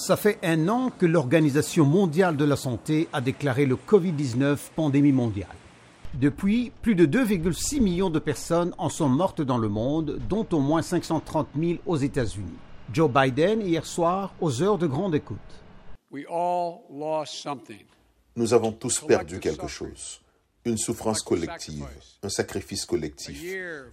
Ça 0.00 0.16
fait 0.16 0.38
un 0.42 0.66
an 0.68 0.88
que 0.88 1.04
l'Organisation 1.04 1.84
mondiale 1.84 2.34
de 2.34 2.46
la 2.46 2.56
santé 2.56 3.06
a 3.12 3.20
déclaré 3.20 3.66
le 3.66 3.76
Covid-19 3.76 4.56
pandémie 4.74 5.12
mondiale. 5.12 5.54
Depuis, 6.14 6.72
plus 6.80 6.94
de 6.94 7.04
2,6 7.04 7.82
millions 7.82 8.08
de 8.08 8.18
personnes 8.18 8.74
en 8.78 8.88
sont 8.88 9.10
mortes 9.10 9.42
dans 9.42 9.58
le 9.58 9.68
monde, 9.68 10.18
dont 10.26 10.46
au 10.52 10.58
moins 10.58 10.80
530 10.80 11.48
000 11.54 11.80
aux 11.84 11.98
États-Unis. 11.98 12.56
Joe 12.90 13.10
Biden 13.10 13.60
hier 13.60 13.84
soir 13.84 14.32
aux 14.40 14.62
heures 14.62 14.78
de 14.78 14.86
grande 14.86 15.14
écoute. 15.14 15.36
Nous 18.36 18.54
avons 18.54 18.72
tous 18.72 19.00
perdu 19.00 19.38
quelque 19.38 19.68
chose. 19.68 20.22
Une 20.64 20.78
souffrance 20.78 21.20
collective, 21.20 21.86
un 22.22 22.30
sacrifice 22.30 22.86
collectif, 22.86 23.44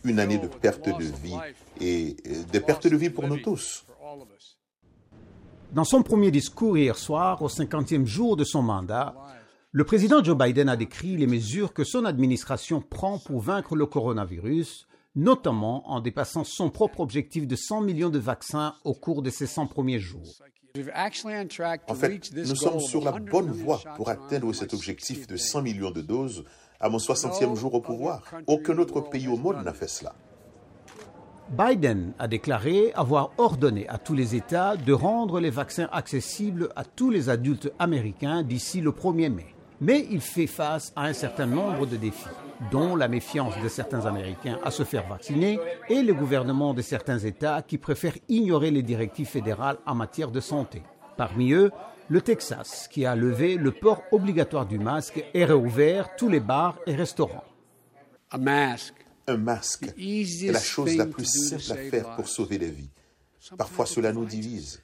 une 0.05 0.19
année 0.19 0.37
de 0.37 0.47
perte 0.47 0.87
de 0.87 1.03
vie 1.03 1.37
et 1.81 2.15
des 2.49 2.61
pertes 2.61 2.87
de 2.87 2.95
vie 2.95 3.09
pour 3.09 3.27
nous 3.27 3.39
tous. 3.39 3.83
Dans 5.77 5.83
son 5.83 6.01
premier 6.01 6.31
discours 6.31 6.75
hier 6.75 6.97
soir, 6.97 7.43
au 7.43 7.49
50e 7.49 8.03
jour 8.03 8.35
de 8.35 8.43
son 8.43 8.63
mandat, 8.63 9.13
le 9.71 9.83
président 9.83 10.23
Joe 10.23 10.35
Biden 10.35 10.69
a 10.69 10.75
décrit 10.75 11.15
les 11.17 11.27
mesures 11.27 11.71
que 11.71 11.83
son 11.83 12.05
administration 12.05 12.81
prend 12.81 13.19
pour 13.19 13.41
vaincre 13.41 13.75
le 13.75 13.85
coronavirus, 13.85 14.87
notamment 15.13 15.87
en 15.87 15.99
dépassant 15.99 16.43
son 16.43 16.71
propre 16.71 16.99
objectif 16.99 17.45
de 17.45 17.55
100 17.55 17.81
millions 17.81 18.09
de 18.09 18.17
vaccins 18.17 18.73
au 18.85 18.95
cours 18.95 19.21
de 19.21 19.29
ces 19.29 19.45
100 19.45 19.67
premiers 19.67 19.99
jours. 19.99 20.41
En 21.87 21.93
fait, 21.93 22.31
nous 22.33 22.55
sommes 22.55 22.79
sur 22.79 23.03
la 23.03 23.11
bonne 23.11 23.51
voie 23.51 23.79
pour 23.97 24.09
atteindre 24.09 24.51
cet 24.53 24.73
objectif 24.73 25.27
de 25.27 25.37
100 25.37 25.61
millions 25.61 25.91
de 25.91 26.01
doses 26.01 26.43
à 26.79 26.89
mon 26.89 26.97
60e 26.97 27.55
jour 27.55 27.75
au 27.75 27.81
pouvoir. 27.81 28.23
Aucun 28.47 28.79
autre 28.79 29.01
pays 29.01 29.27
au 29.27 29.37
monde 29.37 29.63
n'a 29.63 29.73
fait 29.73 29.87
cela. 29.87 30.15
Biden 31.49 32.13
a 32.19 32.27
déclaré 32.27 32.91
avoir 32.93 33.31
ordonné 33.37 33.87
à 33.87 33.97
tous 33.97 34.13
les 34.13 34.35
États 34.35 34.75
de 34.75 34.93
rendre 34.93 35.39
les 35.39 35.49
vaccins 35.49 35.89
accessibles 35.91 36.69
à 36.75 36.83
tous 36.83 37.09
les 37.09 37.29
adultes 37.29 37.71
américains 37.79 38.43
d'ici 38.43 38.81
le 38.81 38.91
1er 38.91 39.29
mai 39.29 39.55
mais 39.81 40.07
il 40.09 40.21
fait 40.21 40.47
face 40.47 40.91
à 40.95 41.05
un 41.05 41.13
certain 41.13 41.45
nombre 41.45 41.85
de 41.85 41.97
défis, 41.97 42.25
dont 42.71 42.95
la 42.95 43.07
méfiance 43.07 43.59
de 43.61 43.67
certains 43.67 44.05
Américains 44.05 44.57
à 44.63 44.71
se 44.71 44.83
faire 44.83 45.07
vacciner 45.07 45.59
et 45.89 46.01
le 46.01 46.13
gouvernement 46.13 46.73
de 46.73 46.81
certains 46.81 47.19
États 47.19 47.61
qui 47.61 47.77
préfèrent 47.77 48.17
ignorer 48.27 48.71
les 48.71 48.83
directives 48.83 49.27
fédérales 49.27 49.77
en 49.85 49.95
matière 49.95 50.31
de 50.31 50.39
santé. 50.39 50.81
Parmi 51.15 51.51
eux, 51.51 51.71
le 52.09 52.21
Texas, 52.21 52.87
qui 52.87 53.05
a 53.05 53.15
levé 53.15 53.55
le 53.55 53.71
port 53.71 54.01
obligatoire 54.11 54.65
du 54.65 54.79
masque 54.79 55.23
et 55.33 55.45
réouvert 55.45 56.15
tous 56.15 56.29
les 56.29 56.39
bars 56.39 56.77
et 56.87 56.95
restaurants. 56.95 57.43
Masque 58.37 59.06
est 59.27 60.51
la 60.51 60.59
chose 60.59 60.95
la 60.95 61.05
plus 61.05 61.25
simple 61.25 61.71
à 61.71 61.75
faire 61.89 62.15
pour 62.15 62.27
sauver 62.27 62.57
des 62.57 62.71
vies. 62.71 62.89
Parfois, 63.57 63.85
cela 63.85 64.13
nous 64.13 64.25
divise 64.25 64.81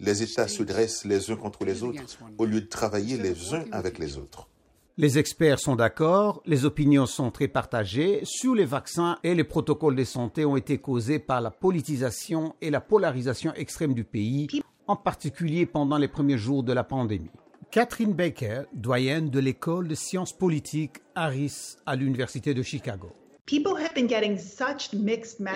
les 0.00 0.22
États 0.22 0.48
se 0.48 0.62
dressent 0.62 1.04
les 1.04 1.30
uns 1.30 1.36
contre 1.36 1.64
les 1.64 1.82
autres 1.82 2.02
au 2.38 2.44
lieu 2.44 2.60
de 2.60 2.66
travailler 2.66 3.16
les 3.16 3.54
uns 3.54 3.64
avec 3.72 3.98
les 3.98 4.16
autres. 4.16 4.48
Les 4.96 5.18
experts 5.18 5.60
sont 5.60 5.76
d'accord, 5.76 6.42
les 6.44 6.64
opinions 6.64 7.06
sont 7.06 7.30
très 7.30 7.46
partagées 7.46 8.20
sur 8.24 8.54
les 8.54 8.64
vaccins 8.64 9.18
et 9.22 9.34
les 9.34 9.44
protocoles 9.44 9.94
de 9.94 10.04
santé 10.04 10.44
ont 10.44 10.56
été 10.56 10.78
causés 10.78 11.20
par 11.20 11.40
la 11.40 11.52
politisation 11.52 12.54
et 12.60 12.70
la 12.70 12.80
polarisation 12.80 13.54
extrême 13.54 13.94
du 13.94 14.02
pays, 14.02 14.48
en 14.88 14.96
particulier 14.96 15.66
pendant 15.66 15.98
les 15.98 16.08
premiers 16.08 16.38
jours 16.38 16.64
de 16.64 16.72
la 16.72 16.82
pandémie. 16.82 17.30
Catherine 17.70 18.14
Baker, 18.14 18.62
doyenne 18.72 19.30
de 19.30 19.38
l'école 19.38 19.86
de 19.86 19.94
sciences 19.94 20.32
politiques 20.32 20.96
Harris 21.14 21.76
à 21.86 21.94
l'Université 21.94 22.54
de 22.54 22.62
Chicago. 22.62 23.12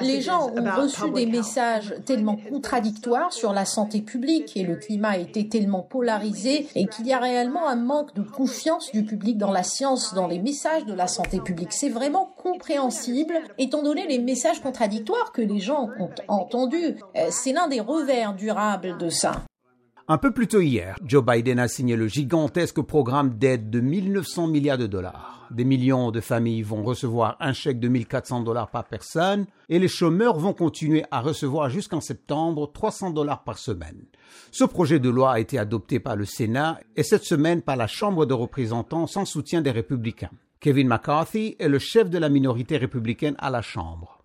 Les 0.00 0.20
gens 0.22 0.50
ont 0.50 0.80
reçu 0.80 1.10
des 1.10 1.26
messages 1.26 1.94
tellement 2.06 2.36
contradictoires 2.36 3.32
sur 3.32 3.52
la 3.52 3.64
santé 3.64 4.00
publique 4.00 4.56
et 4.56 4.62
le 4.62 4.76
climat 4.76 5.10
a 5.10 5.18
été 5.18 5.48
tellement 5.48 5.82
polarisé 5.82 6.66
et 6.74 6.86
qu'il 6.86 7.06
y 7.06 7.12
a 7.12 7.18
réellement 7.18 7.68
un 7.68 7.76
manque 7.76 8.14
de 8.14 8.22
confiance 8.22 8.90
du 8.92 9.04
public 9.04 9.36
dans 9.36 9.52
la 9.52 9.62
science, 9.62 10.14
dans 10.14 10.26
les 10.26 10.38
messages 10.38 10.86
de 10.86 10.94
la 10.94 11.06
santé 11.06 11.40
publique. 11.40 11.72
C'est 11.72 11.90
vraiment 11.90 12.32
compréhensible 12.36 13.34
étant 13.58 13.82
donné 13.82 14.06
les 14.06 14.18
messages 14.18 14.60
contradictoires 14.60 15.32
que 15.32 15.42
les 15.42 15.60
gens 15.60 15.90
ont 15.98 16.10
entendus. 16.28 16.96
Euh, 17.16 17.28
c'est 17.30 17.52
l'un 17.52 17.68
des 17.68 17.80
revers 17.80 18.34
durables 18.34 18.96
de 18.98 19.10
ça. 19.10 19.42
Un 20.08 20.18
peu 20.18 20.32
plus 20.32 20.48
tôt 20.48 20.60
hier, 20.60 20.96
Joe 21.04 21.24
Biden 21.24 21.60
a 21.60 21.68
signé 21.68 21.94
le 21.94 22.08
gigantesque 22.08 22.80
programme 22.82 23.38
d'aide 23.38 23.70
de 23.70 23.78
1900 23.78 24.48
milliards 24.48 24.78
de 24.78 24.88
dollars. 24.88 25.46
Des 25.52 25.64
millions 25.64 26.10
de 26.10 26.20
familles 26.20 26.62
vont 26.62 26.82
recevoir 26.82 27.36
un 27.38 27.52
chèque 27.52 27.78
de 27.78 27.86
1400 27.86 28.40
dollars 28.40 28.70
par 28.70 28.84
personne 28.84 29.46
et 29.68 29.78
les 29.78 29.86
chômeurs 29.86 30.38
vont 30.38 30.54
continuer 30.54 31.04
à 31.12 31.20
recevoir 31.20 31.70
jusqu'en 31.70 32.00
septembre 32.00 32.72
300 32.72 33.10
dollars 33.10 33.44
par 33.44 33.58
semaine. 33.58 34.06
Ce 34.50 34.64
projet 34.64 34.98
de 34.98 35.08
loi 35.08 35.32
a 35.32 35.40
été 35.40 35.56
adopté 35.56 36.00
par 36.00 36.16
le 36.16 36.24
Sénat 36.24 36.80
et 36.96 37.04
cette 37.04 37.24
semaine 37.24 37.62
par 37.62 37.76
la 37.76 37.86
Chambre 37.86 38.26
de 38.26 38.34
représentants 38.34 39.06
sans 39.06 39.24
soutien 39.24 39.62
des 39.62 39.70
républicains. 39.70 40.30
Kevin 40.58 40.88
McCarthy 40.88 41.54
est 41.60 41.68
le 41.68 41.78
chef 41.78 42.10
de 42.10 42.18
la 42.18 42.28
minorité 42.28 42.76
républicaine 42.76 43.36
à 43.38 43.50
la 43.50 43.62
Chambre. 43.62 44.24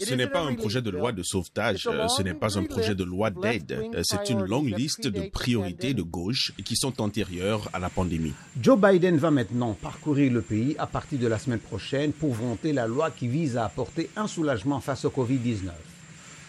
Ce 0.00 0.12
n'est 0.14 0.26
pas 0.26 0.40
un 0.40 0.54
projet 0.54 0.82
de 0.82 0.90
loi 0.90 1.12
de 1.12 1.22
sauvetage, 1.22 1.86
euh, 1.86 2.08
ce 2.08 2.22
n'est 2.22 2.34
pas 2.34 2.58
un 2.58 2.64
projet 2.64 2.96
de 2.96 3.04
loi 3.04 3.30
d'aide, 3.30 3.78
euh, 3.94 4.02
c'est 4.02 4.28
une 4.28 4.44
longue 4.44 4.76
liste 4.76 5.06
de 5.06 5.28
priorités 5.28 5.94
de 5.94 6.02
gauche 6.02 6.52
qui 6.64 6.74
sont 6.74 7.00
antérieures 7.00 7.70
à 7.72 7.78
la 7.78 7.90
pandémie. 7.90 8.32
Joe 8.60 8.76
Biden 8.76 9.18
va 9.18 9.30
maintenant 9.30 9.74
parcourir 9.74 10.32
le 10.32 10.42
pays 10.42 10.74
à 10.78 10.88
partir 10.88 11.20
de 11.20 11.28
la 11.28 11.38
semaine 11.38 11.60
prochaine 11.60 12.12
pour 12.12 12.34
vanter 12.34 12.72
la 12.72 12.88
loi 12.88 13.12
qui 13.12 13.28
vise 13.28 13.56
à 13.56 13.66
apporter 13.66 14.10
un 14.16 14.26
soulagement 14.26 14.80
face 14.80 15.04
au 15.04 15.10
Covid-19. 15.10 15.70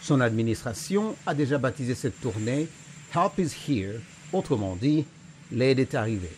Son 0.02 0.22
administration 0.22 1.16
a 1.28 1.36
déjà 1.36 1.60
baptisé 1.60 1.94
cette 1.94 2.20
tournée 2.20 2.68
Help 3.14 3.38
is 3.38 3.56
Here, 3.68 4.00
autrement 4.34 4.76
dit, 4.76 5.06
l'aide 5.52 5.78
est 5.78 5.94
arrivée. 5.94 6.36